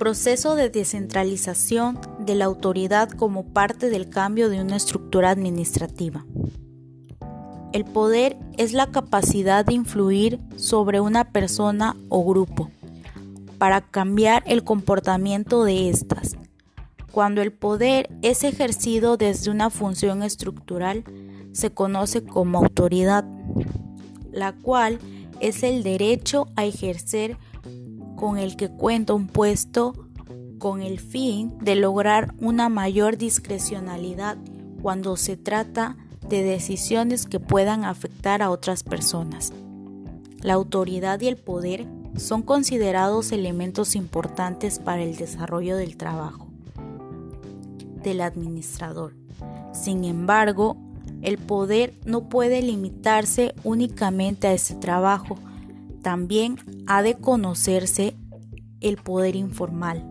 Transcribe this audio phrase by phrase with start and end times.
[0.00, 6.24] Proceso de descentralización de la autoridad como parte del cambio de una estructura administrativa.
[7.74, 12.70] El poder es la capacidad de influir sobre una persona o grupo
[13.58, 16.38] para cambiar el comportamiento de éstas.
[17.12, 21.04] Cuando el poder es ejercido desde una función estructural,
[21.52, 23.26] se conoce como autoridad,
[24.32, 24.98] la cual
[25.40, 27.36] es el derecho a ejercer
[28.20, 29.94] con el que cuenta un puesto
[30.58, 34.36] con el fin de lograr una mayor discrecionalidad
[34.82, 35.96] cuando se trata
[36.28, 39.54] de decisiones que puedan afectar a otras personas.
[40.42, 41.86] La autoridad y el poder
[42.18, 46.46] son considerados elementos importantes para el desarrollo del trabajo
[48.02, 49.14] del administrador.
[49.72, 50.76] Sin embargo,
[51.22, 55.38] el poder no puede limitarse únicamente a ese trabajo,
[56.02, 56.56] también
[56.86, 58.16] ha de conocerse
[58.80, 60.04] el poder informal,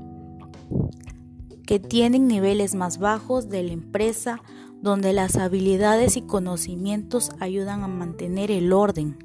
[1.65, 4.41] que tienen niveles más bajos de la empresa
[4.81, 9.17] donde las habilidades y conocimientos ayudan a mantener el orden.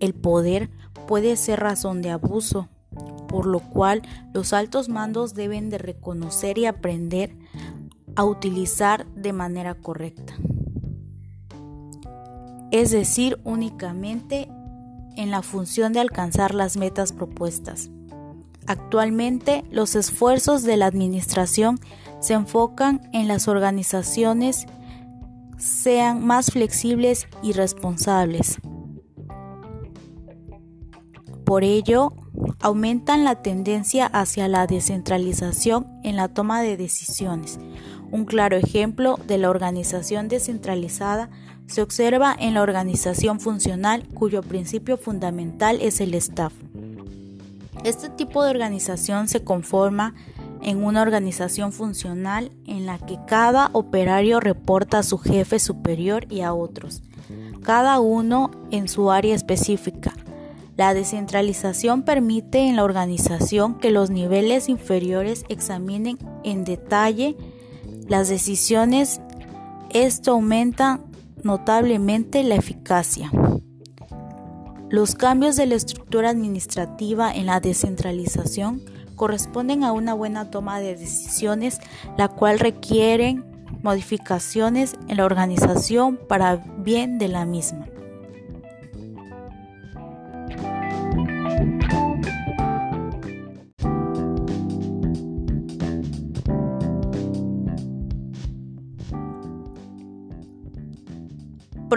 [0.00, 0.70] El poder
[1.06, 2.68] puede ser razón de abuso,
[3.28, 4.02] por lo cual
[4.34, 7.36] los altos mandos deben de reconocer y aprender
[8.16, 10.34] a utilizar de manera correcta.
[12.72, 14.48] Es decir, únicamente
[15.16, 17.90] en la función de alcanzar las metas propuestas.
[18.66, 21.78] Actualmente, los esfuerzos de la Administración
[22.20, 24.66] se enfocan en las organizaciones
[25.58, 28.58] sean más flexibles y responsables.
[31.46, 32.12] Por ello,
[32.60, 37.60] aumentan la tendencia hacia la descentralización en la toma de decisiones.
[38.10, 41.30] Un claro ejemplo de la organización descentralizada
[41.68, 46.52] se observa en la organización funcional cuyo principio fundamental es el staff.
[47.84, 50.14] Este tipo de organización se conforma
[50.62, 56.40] en una organización funcional en la que cada operario reporta a su jefe superior y
[56.40, 57.02] a otros,
[57.62, 60.12] cada uno en su área específica.
[60.76, 67.36] La descentralización permite en la organización que los niveles inferiores examinen en detalle
[68.08, 69.20] las decisiones.
[69.90, 71.00] Esto aumenta
[71.42, 73.30] notablemente la eficacia.
[74.90, 78.82] Los cambios de la estructura administrativa en la descentralización
[79.16, 81.80] corresponden a una buena toma de decisiones,
[82.18, 83.44] la cual requieren
[83.82, 87.86] modificaciones en la organización para bien de la misma.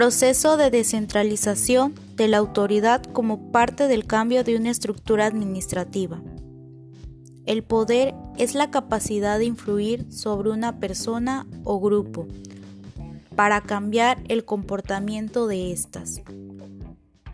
[0.00, 6.22] Proceso de descentralización de la autoridad como parte del cambio de una estructura administrativa.
[7.44, 12.26] El poder es la capacidad de influir sobre una persona o grupo
[13.36, 16.22] para cambiar el comportamiento de éstas.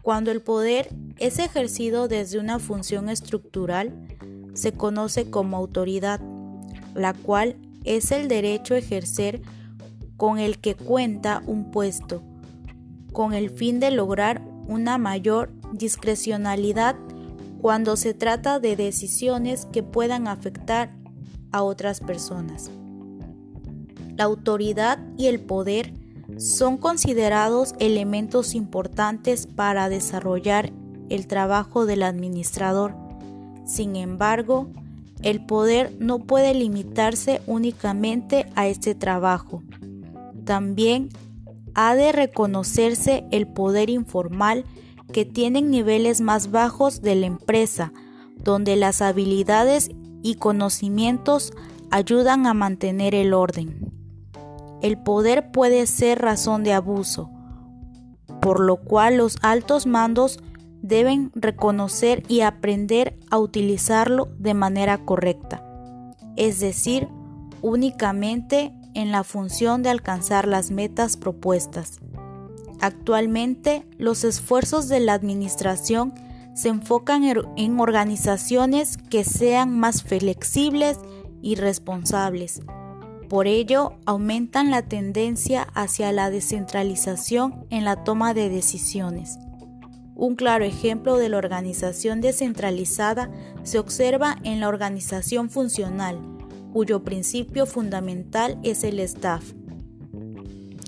[0.03, 0.89] Cuando el poder
[1.19, 4.09] es ejercido desde una función estructural,
[4.55, 6.21] se conoce como autoridad,
[6.97, 9.41] la cual es el derecho a ejercer
[10.17, 12.25] con el que cuenta un puesto
[13.17, 16.97] con el fin de lograr una mayor discrecionalidad
[17.63, 20.95] cuando se trata de decisiones que puedan afectar
[21.51, 22.71] a otras personas.
[24.19, 25.95] La autoridad y el poder
[26.37, 30.71] son considerados elementos importantes para desarrollar
[31.09, 32.95] el trabajo del administrador.
[33.65, 34.69] Sin embargo,
[35.23, 39.63] el poder no puede limitarse únicamente a este trabajo.
[40.45, 41.09] También
[41.77, 44.65] ha de reconocerse el poder informal
[45.13, 47.93] que tienen niveles más bajos de la empresa,
[48.43, 49.91] donde las habilidades
[50.23, 51.53] y conocimientos
[51.91, 53.93] ayudan a mantener el orden.
[54.81, 57.31] El poder puede ser razón de abuso,
[58.41, 60.39] por lo cual los altos mandos
[60.81, 65.63] deben reconocer y aprender a utilizarlo de manera correcta,
[66.37, 67.09] es decir,
[67.67, 71.99] únicamente en la función de alcanzar las metas propuestas.
[72.81, 76.15] Actualmente, los esfuerzos de la Administración
[76.55, 80.99] se enfocan en organizaciones que sean más flexibles
[81.43, 82.63] y responsables.
[83.29, 89.41] Por ello, aumentan la tendencia hacia la descentralización en la toma de decisiones.
[90.15, 93.29] Un claro ejemplo de la organización descentralizada
[93.65, 96.36] se observa en la organización funcional,
[96.73, 99.53] cuyo principio fundamental es el staff.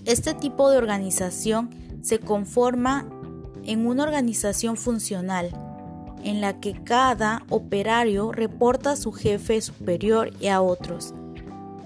[0.04, 1.70] Este tipo de organización
[2.02, 3.08] se conforma
[3.64, 5.50] en una organización funcional,
[6.24, 11.14] en la que cada operario reporta a su jefe superior y a otros,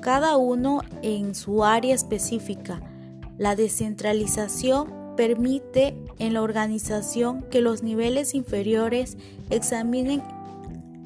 [0.00, 2.80] cada uno en su área específica.
[3.38, 9.16] La descentralización permite en la organización que los niveles inferiores
[9.50, 10.22] examinen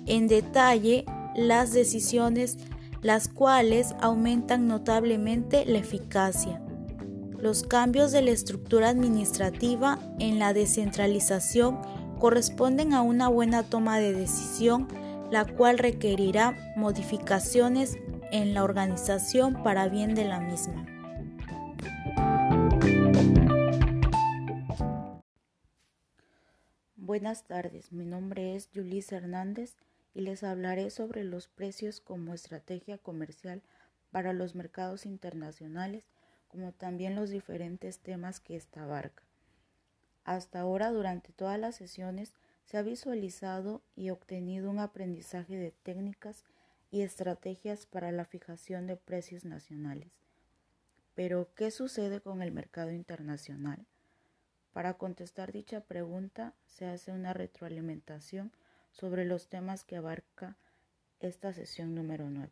[0.07, 1.05] en detalle
[1.35, 2.59] las decisiones,
[3.07, 6.61] las cuales aumentan notablemente la eficacia.
[7.39, 11.79] Los cambios de la estructura administrativa en la descentralización
[12.19, 14.89] corresponden a una buena toma de decisión,
[15.31, 17.97] la cual requerirá modificaciones
[18.33, 20.85] en la organización para bien de la misma.
[26.97, 29.77] Buenas tardes, mi nombre es Yulis Hernández
[30.17, 33.61] y les hablaré sobre los precios como estrategia comercial
[34.11, 36.07] para los mercados internacionales,
[36.49, 39.25] como también los diferentes temas que esta abarca.
[40.25, 42.33] Hasta ahora, durante todas las sesiones,
[42.65, 46.45] se ha visualizado y obtenido un aprendizaje de técnicas
[46.91, 50.09] y estrategias para la fijación de precios nacionales.
[51.15, 53.85] Pero, ¿qué sucede con el mercado internacional?
[54.73, 58.51] Para contestar dicha pregunta, se hace una retroalimentación
[58.99, 60.57] sobre los temas que abarca
[61.21, 62.51] esta sesión número 9.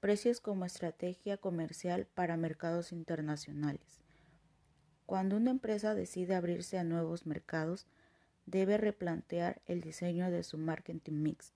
[0.00, 4.00] Precios como estrategia comercial para mercados internacionales.
[5.04, 7.86] Cuando una empresa decide abrirse a nuevos mercados,
[8.46, 11.52] debe replantear el diseño de su marketing mix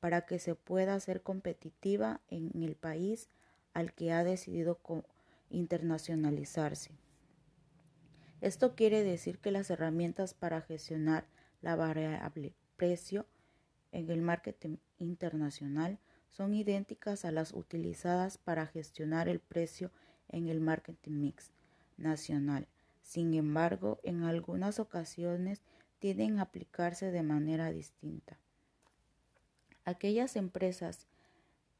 [0.00, 3.28] para que se pueda ser competitiva en el país
[3.72, 4.80] al que ha decidido
[5.48, 6.90] internacionalizarse.
[8.40, 11.24] Esto quiere decir que las herramientas para gestionar
[11.62, 13.26] la variable precio
[13.92, 15.98] en el marketing internacional
[16.30, 19.90] son idénticas a las utilizadas para gestionar el precio
[20.28, 21.52] en el marketing mix
[21.96, 22.66] nacional.
[23.02, 25.62] Sin embargo, en algunas ocasiones
[25.98, 28.38] tienden a aplicarse de manera distinta.
[29.84, 31.06] Aquellas empresas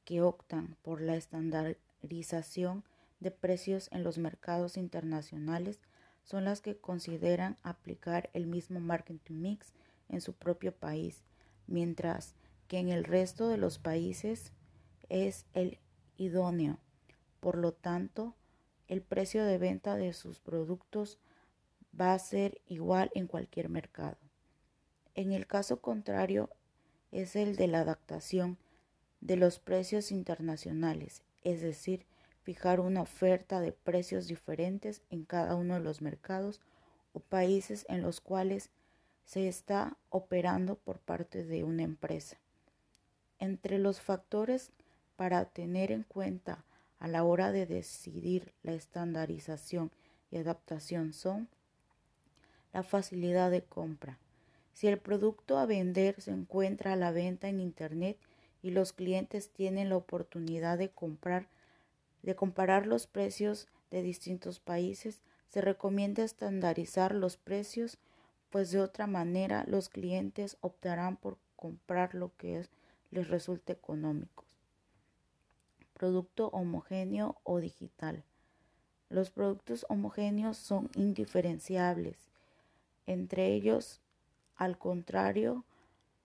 [0.04, 2.84] que optan por la estandarización
[3.20, 5.80] de precios en los mercados internacionales
[6.22, 9.72] son las que consideran aplicar el mismo marketing mix
[10.08, 11.24] en su propio país,
[11.66, 12.34] mientras
[12.68, 14.52] que en el resto de los países
[15.08, 15.78] es el
[16.16, 16.78] idóneo.
[17.40, 18.34] Por lo tanto,
[18.88, 21.18] el precio de venta de sus productos
[21.98, 24.18] va a ser igual en cualquier mercado.
[25.14, 26.50] En el caso contrario,
[27.10, 28.58] es el de la adaptación
[29.20, 32.06] de los precios internacionales, es decir,
[32.42, 36.60] fijar una oferta de precios diferentes en cada uno de los mercados
[37.12, 38.70] o países en los cuales
[39.24, 42.36] se está operando por parte de una empresa.
[43.38, 44.72] Entre los factores
[45.16, 46.64] para tener en cuenta
[46.98, 49.90] a la hora de decidir la estandarización
[50.30, 51.48] y adaptación son
[52.72, 54.18] la facilidad de compra.
[54.72, 58.18] Si el producto a vender se encuentra a la venta en Internet
[58.62, 61.48] y los clientes tienen la oportunidad de comprar
[62.22, 67.98] de comparar los precios de distintos países, se recomienda estandarizar los precios,
[68.50, 72.66] pues de otra manera los clientes optarán por comprar lo que
[73.10, 74.44] les resulte económico.
[75.92, 78.24] Producto homogéneo o digital.
[79.10, 82.16] Los productos homogéneos son indiferenciables.
[83.06, 84.00] Entre ellos,
[84.56, 85.64] al contrario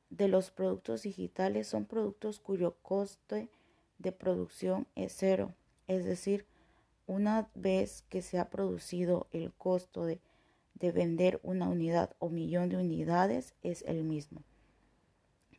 [0.09, 3.49] de los productos digitales, son productos cuyo coste
[3.99, 5.53] de producción es cero
[5.87, 6.45] es decir,
[7.07, 10.19] una vez que se ha producido el costo de,
[10.79, 14.43] vender una unidad o millón de unidades es el mismo.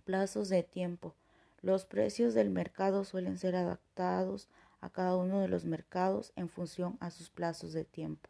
[0.05, 1.15] Plazos de tiempo.
[1.61, 4.49] Los precios del mercado suelen ser adaptados
[4.81, 8.29] a cada uno de los mercados en función a sus plazos de tiempo.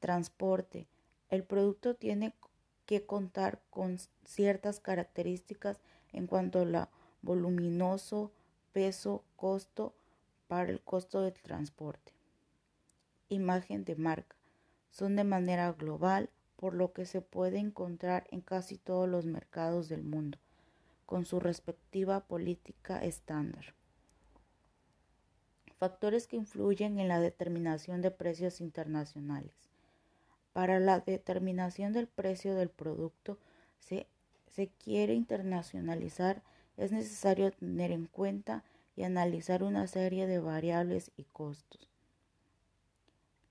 [0.00, 0.86] Transporte.
[1.30, 2.34] El producto tiene
[2.84, 5.80] que contar con ciertas características
[6.12, 6.90] en cuanto a la
[7.22, 8.32] voluminoso,
[8.72, 9.94] peso, costo,
[10.62, 12.12] el costo del transporte.
[13.28, 14.36] Imagen de marca.
[14.90, 19.88] Son de manera global, por lo que se puede encontrar en casi todos los mercados
[19.88, 20.38] del mundo,
[21.04, 23.74] con su respectiva política estándar.
[25.78, 29.52] Factores que influyen en la determinación de precios internacionales.
[30.52, 33.38] Para la determinación del precio del producto
[33.80, 34.06] se,
[34.46, 36.42] se quiere internacionalizar,
[36.76, 38.64] es necesario tener en cuenta
[38.96, 41.90] y analizar una serie de variables y costos.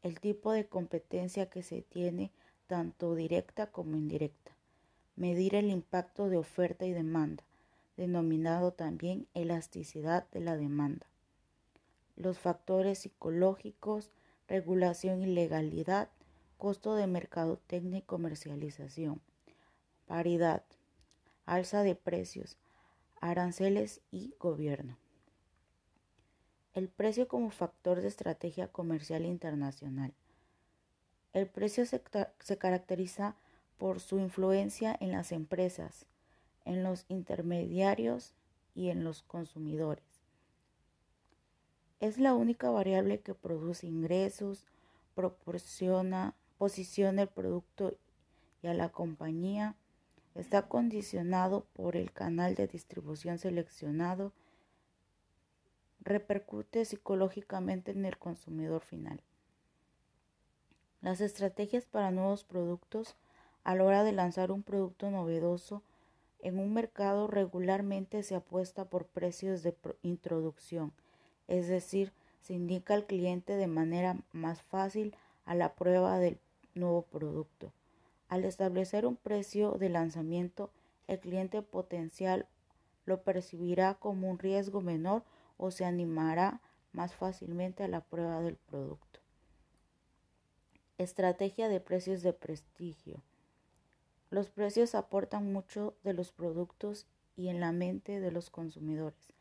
[0.02, 2.32] El tipo de competencia que se tiene
[2.68, 4.52] tanto directa como indirecta.
[5.16, 7.44] Medir el impacto de oferta y demanda,
[7.98, 11.06] denominado también elasticidad de la demanda.
[12.16, 14.12] Los factores psicológicos,
[14.48, 16.10] regulación y legalidad,
[16.58, 19.22] costo de mercadotecnia y comercialización.
[20.08, 20.64] paridad,
[21.46, 22.58] alza de precios,
[23.22, 24.98] aranceles y gobierno.
[26.74, 30.12] El precio como factor de estrategia comercial internacional.
[31.32, 32.02] El precio se,
[32.58, 33.36] caracteriza
[33.78, 36.08] por su influencia en las empresas,
[36.66, 38.34] en los intermediarios
[38.74, 40.04] y en los consumidores.
[42.00, 44.66] Es la única variable que produce ingresos,
[45.14, 47.96] proporciona, posiciona el producto
[48.64, 49.76] y a la compañía,
[50.34, 54.34] está condicionado por el canal de distribución seleccionado,
[56.04, 59.22] repercute psicológicamente en el consumidor final.
[61.02, 63.16] Las estrategias para nuevos productos
[63.64, 65.84] a la hora de lanzar un producto novedoso
[66.40, 70.94] en un mercado regularmente se apuesta por precios de introducción
[71.48, 76.40] es decir, se indica al cliente de manera más fácil a la prueba del
[76.74, 77.72] nuevo producto.
[78.30, 80.70] Al establecer un precio de lanzamiento,
[81.08, 82.48] el cliente potencial
[83.06, 85.24] lo percibirá como un riesgo menor
[85.64, 86.60] o se animará
[86.92, 89.22] más fácilmente a la prueba del producto.
[90.98, 93.22] Estrategia de precios de prestigio.
[94.30, 99.32] Los precios aportan mucho de los productos y en la mente de los consumidores.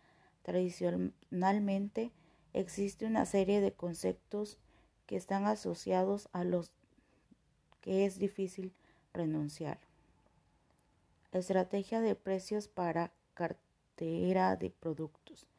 [0.42, 2.12] Tradicionalmente
[2.52, 4.58] existe una serie de conceptos
[5.06, 6.70] que están asociados a los
[7.80, 8.72] que es difícil
[9.12, 9.80] renunciar.
[11.32, 15.51] Estrategia de precios para cartera de productos.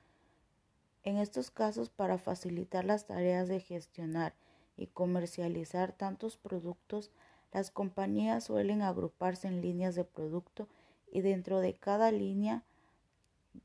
[1.04, 4.34] En estos casos, para facilitar las tareas de gestionar
[4.78, 7.12] y comercializar tantos productos,
[7.52, 10.68] las compañías suelen agruparse en líneas de producto
[11.12, 12.64] y dentro de cada línea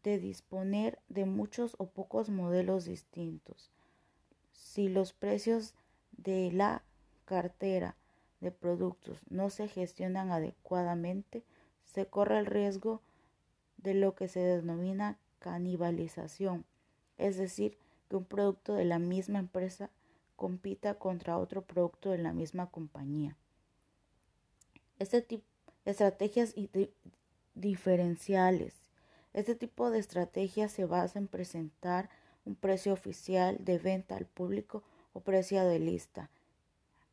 [0.03, 3.71] de disponer de muchos o pocos modelos distintos.
[4.53, 5.75] Si los precios
[6.13, 6.83] de la
[7.25, 7.97] cartera
[8.41, 11.45] de productos no se gestionan adecuadamente,
[11.85, 13.01] se corre el riesgo
[13.79, 16.65] de lo que se denomina canibalización,
[17.19, 17.77] es decir,
[18.09, 19.91] que un producto de la misma empresa
[20.37, 23.37] compita contra otro producto de la misma compañía.
[24.99, 25.45] Este tipo
[25.85, 26.55] de estrategias
[27.55, 28.89] diferenciales
[29.35, 32.11] este tipo de estrategia se basa en presentar
[32.45, 34.83] un precio oficial de venta al público
[35.13, 36.31] o precio de lista,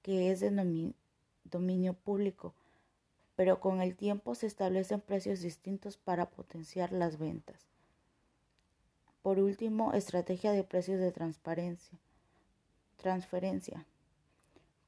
[0.01, 0.93] que es de
[1.43, 2.53] dominio público,
[3.35, 7.67] pero con el tiempo se establecen precios distintos para potenciar las ventas.
[9.25, 11.97] Por último, estrategia de precios de transparencia.
[12.95, 13.87] Transferencia.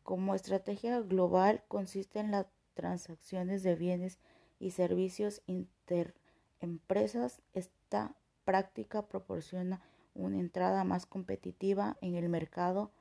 [0.03, 4.19] Como estrategia global consiste en las transacciones de bienes
[4.59, 6.13] y servicios inter
[6.59, 8.13] empresas, esta
[8.45, 9.81] práctica proporciona
[10.13, 12.91] una entrada más competitiva en el mercado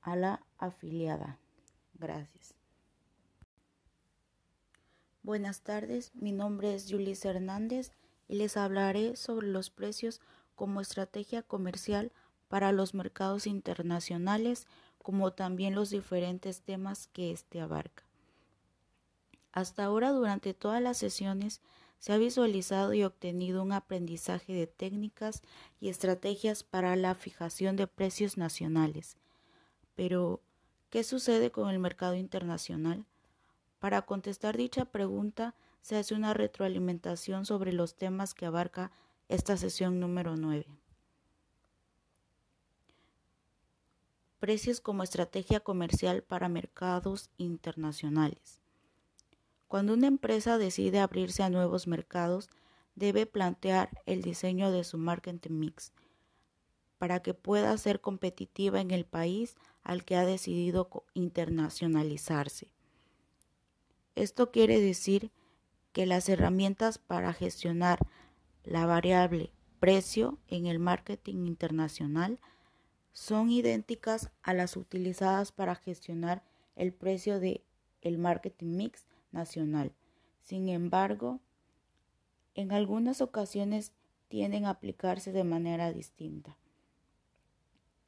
[0.00, 1.38] a la afiliada.
[1.94, 2.56] Gracias.
[5.22, 7.92] Buenas tardes, mi nombre es Yulis Hernández
[8.26, 10.20] y les hablaré sobre los precios
[10.54, 12.12] como estrategia comercial
[12.48, 14.66] para los mercados internacionales,
[15.02, 18.04] como también los diferentes temas que éste abarca.
[19.52, 21.60] Hasta ahora, durante todas las sesiones,
[21.98, 25.42] se ha visualizado y obtenido un aprendizaje de técnicas
[25.80, 29.16] y estrategias para la fijación de precios nacionales.
[29.94, 30.40] Pero,
[30.90, 33.04] ¿qué sucede con el mercado internacional?
[33.78, 38.90] Para contestar dicha pregunta, se hace una retroalimentación sobre los temas que abarca
[39.32, 40.66] esta sesión número 9.
[44.40, 48.60] Precios como estrategia comercial para mercados internacionales.
[49.68, 52.50] Cuando una empresa decide abrirse a nuevos mercados,
[52.94, 55.94] debe plantear el diseño de su marketing mix
[56.98, 62.70] para que pueda ser competitiva en el país al que ha decidido internacionalizarse.
[64.14, 65.30] Esto quiere decir
[65.94, 67.98] que las herramientas para gestionar
[68.64, 69.50] la variable
[69.80, 72.38] precio en el marketing internacional
[73.12, 76.42] son idénticas a las utilizadas para gestionar
[76.76, 77.62] el precio de
[78.00, 79.92] el marketing mix nacional.
[80.40, 81.40] Sin embargo,
[82.54, 83.92] en algunas ocasiones
[84.28, 86.56] tienden a aplicarse de manera distinta.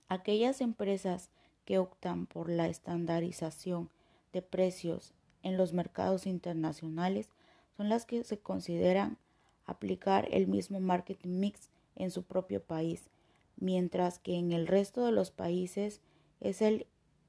[0.08, 1.30] Aquellas empresas
[1.64, 3.90] que optan por la estandarización
[4.32, 7.30] de precios en los mercados internacionales
[7.76, 9.18] son las que se consideran
[9.66, 13.10] aplicar el mismo marketing mix en su propio país,
[13.56, 16.00] mientras que en el resto de los países
[16.40, 16.86] es el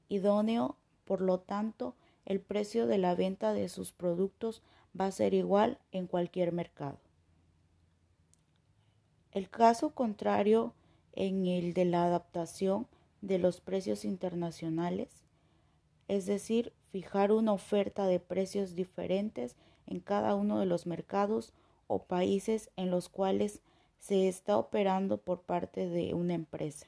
[0.08, 4.62] idóneo, por lo tanto, el precio de la venta de sus productos
[4.98, 6.98] va a ser igual en cualquier mercado.
[9.32, 10.72] El caso contrario
[11.12, 12.86] en el de la adaptación
[13.20, 15.08] de los precios internacionales,
[16.08, 21.52] es decir, fijar una oferta de precios diferentes en cada uno de los mercados
[21.86, 23.60] o países en los cuales
[23.98, 26.86] se está operando por parte de una empresa.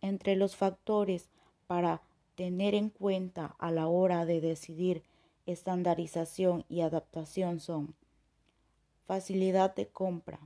[0.00, 1.28] Entre los factores
[1.66, 2.02] para
[2.34, 5.02] tener en cuenta a la hora de decidir
[5.46, 7.94] estandarización y adaptación son
[9.06, 10.40] facilidad de compra.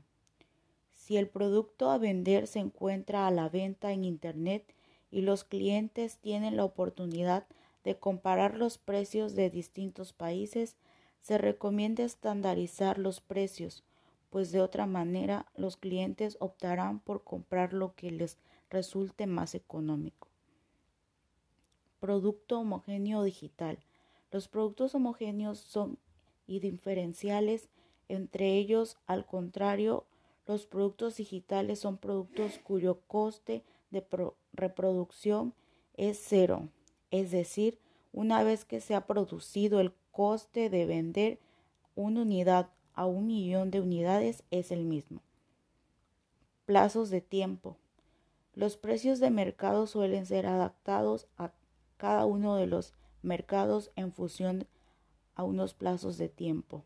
[0.94, 4.75] Si el producto a vender se encuentra a la venta en Internet
[5.11, 7.47] y los clientes tienen la oportunidad
[7.85, 10.76] de comparar los precios de distintos países,
[11.24, 13.82] se recomienda estandarizar los precios,
[14.28, 18.36] pues de otra manera los clientes optarán por comprar lo que les
[18.68, 20.28] resulte más económico.
[21.98, 23.78] Producto homogéneo digital.
[24.30, 25.96] Los productos homogéneos son
[26.46, 27.70] indiferenciales
[28.08, 30.04] entre ellos, al contrario,
[30.46, 34.06] los productos digitales son productos cuyo coste de
[34.52, 35.54] reproducción
[35.96, 36.68] es cero,
[37.10, 37.78] es decir,
[38.12, 41.40] una vez que se ha producido el coste de vender
[41.97, 45.21] una unidad a un millón de unidades es el mismo.
[46.66, 47.76] Plazos de tiempo.
[48.54, 51.50] Los precios de mercado suelen ser adaptados a
[51.97, 54.68] cada uno de los mercados en función
[55.35, 56.85] a unos plazos de tiempo.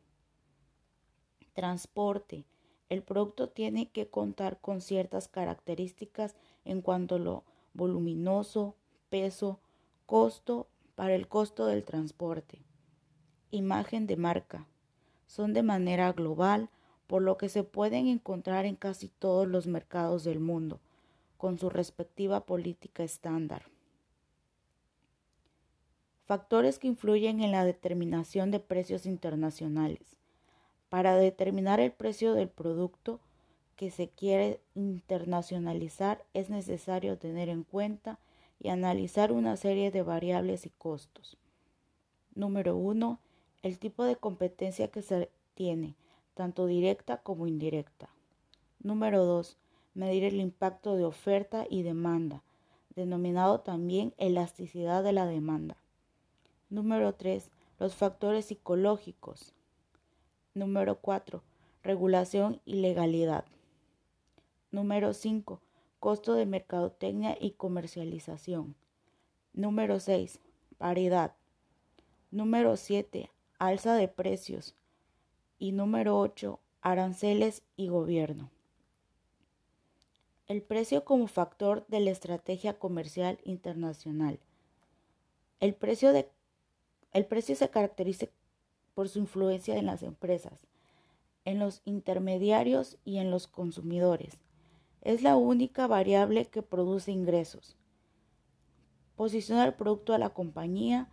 [1.52, 2.46] Transporte.
[2.88, 7.44] El producto tiene que contar con ciertas características en cuanto a lo
[7.74, 8.74] voluminoso,
[9.10, 9.60] peso,
[10.06, 12.67] costo para el costo del transporte.
[13.50, 14.66] Imagen de marca.
[15.26, 16.68] Son de manera global,
[17.06, 20.80] por lo que se pueden encontrar en casi todos los mercados del mundo
[21.38, 23.62] con su respectiva política estándar.
[26.26, 30.18] Factores que influyen en la determinación de precios internacionales.
[30.90, 33.20] Para determinar el precio del producto
[33.76, 38.18] que se quiere internacionalizar es necesario tener en cuenta
[38.60, 41.38] y analizar una serie de variables y costos.
[42.34, 43.18] Número 1.
[43.62, 45.94] El tipo de competencia que se tiene,
[46.34, 48.08] tanto directa como indirecta.
[48.80, 49.56] Número 2
[49.98, 52.44] medir el impacto de oferta y demanda,
[52.94, 55.76] denominado también elasticidad de la demanda.
[56.70, 57.50] Número 3.
[57.80, 59.54] Los factores psicológicos.
[60.54, 61.42] Número 4.
[61.82, 63.44] Regulación y legalidad.
[64.70, 65.60] Número 5.
[65.98, 68.76] Costo de mercadotecnia y comercialización.
[69.52, 70.38] Número 6.
[70.78, 71.34] Paridad.
[72.30, 73.30] Número 7.
[73.60, 74.76] Alza de precios.
[75.58, 76.60] Y número 8.
[76.80, 78.50] Aranceles y gobierno.
[80.46, 84.38] El precio como factor de la estrategia comercial internacional.
[85.58, 86.30] El precio, de,
[87.12, 88.26] el precio se caracteriza
[88.94, 90.68] por su influencia en las empresas,
[91.44, 94.38] en los intermediarios y en los consumidores.
[95.02, 97.76] Es la única variable que produce ingresos.
[99.16, 101.08] Posiciona el producto a la compañía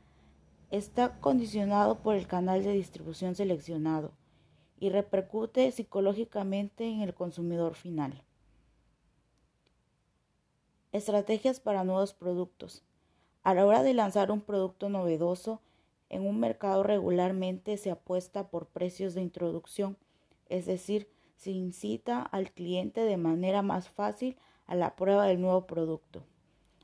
[0.75, 4.11] está condicionado por el canal de distribución seleccionado
[4.79, 8.23] y repercute psicológicamente en el consumidor final.
[10.91, 12.83] Estrategias para nuevos productos.
[13.43, 15.61] A la hora de lanzar un producto novedoso,
[16.09, 19.97] en un mercado regularmente se apuesta por precios de introducción,
[20.49, 25.67] es decir, se incita al cliente de manera más fácil a la prueba del nuevo
[25.67, 26.23] producto.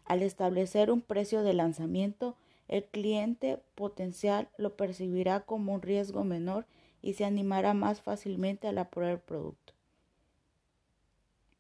[0.06, 2.36] Al establecer un precio de lanzamiento,
[2.72, 6.66] el cliente potencial lo percibirá como un riesgo menor
[7.02, 9.74] y se animará más fácilmente a la prueba del producto.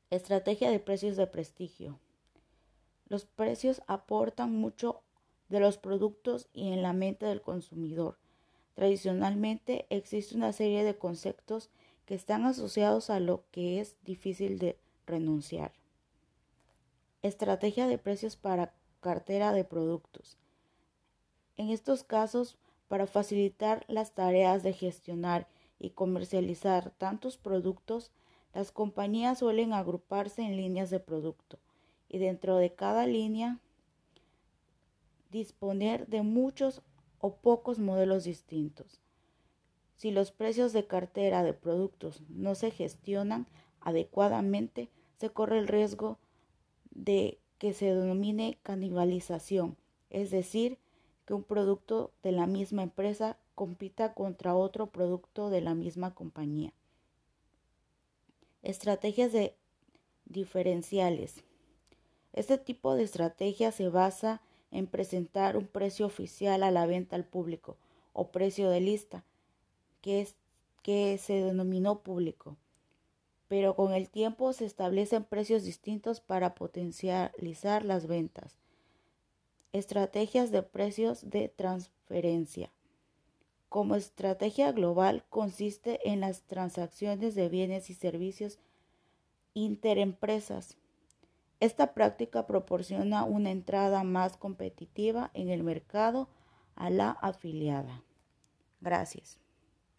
[0.10, 2.00] Estrategia de precios de prestigio.
[3.08, 5.02] Los precios aportan mucho
[5.50, 8.18] de los productos y en la mente del consumidor.
[8.76, 11.70] Tradicionalmente existe una serie de conceptos
[12.06, 15.74] que están asociados a lo que es difícil de renunciar.
[17.22, 20.38] Estrategia de precios para cartera de productos.
[21.58, 25.48] En estos casos, para facilitar las tareas de gestionar
[25.80, 28.12] y comercializar tantos productos,
[28.54, 31.60] las compañías suelen agruparse en líneas de producto
[32.10, 33.60] y dentro de cada línea
[35.32, 36.82] disponer de muchos
[37.20, 39.00] o pocos modelos distintos.
[39.96, 43.48] Si los precios de cartera de productos no se gestionan
[43.80, 46.18] adecuadamente, se corre el riesgo
[46.90, 49.78] de que se denomine canibalización,
[50.10, 50.80] es decir,
[51.26, 56.74] que un producto de la misma empresa compita contra otro producto de la misma compañía.
[58.64, 59.56] Estrategias de
[60.26, 61.44] diferenciales.
[62.34, 67.26] Este tipo de estrategia se basa en presentar un precio oficial a la venta al
[67.26, 67.78] público
[68.14, 69.24] o precio de lista,
[70.02, 70.36] que, es,
[70.82, 72.58] que se denominó público.
[73.48, 78.61] Pero con el tiempo se establecen precios distintos para potencializar las ventas.
[79.74, 82.72] Estrategias de precios de transferencia.
[83.72, 88.60] como estrategia global consiste en las transacciones de bienes y servicios
[89.54, 90.78] interempresas.
[91.62, 96.28] Esta práctica proporciona una entrada más competitiva en el mercado
[96.76, 98.04] a la afiliada.
[98.82, 99.41] Gracias.